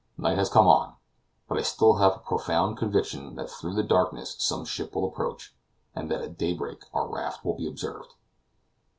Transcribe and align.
Night 0.17 0.39
has 0.39 0.49
come 0.49 0.65
on; 0.65 0.95
but 1.47 1.57
I 1.57 1.57
have 1.59 1.67
still 1.67 2.01
a 2.01 2.17
profound 2.17 2.75
conviction 2.75 3.35
that 3.35 3.51
through 3.51 3.75
the 3.75 3.83
darkness 3.83 4.35
some 4.39 4.65
ship 4.65 4.95
will 4.95 5.07
approach, 5.07 5.53
and 5.93 6.09
that 6.09 6.21
at 6.23 6.39
daybreak 6.39 6.85
our 6.91 7.07
raft 7.07 7.45
will 7.45 7.53
be 7.53 7.67
observed. 7.67 8.15